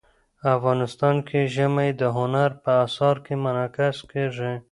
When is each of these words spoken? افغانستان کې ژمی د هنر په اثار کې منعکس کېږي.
افغانستان 0.55 1.15
کې 1.27 1.39
ژمی 1.53 1.89
د 2.01 2.03
هنر 2.17 2.49
په 2.63 2.71
اثار 2.85 3.15
کې 3.25 3.33
منعکس 3.43 3.97
کېږي. 4.11 4.53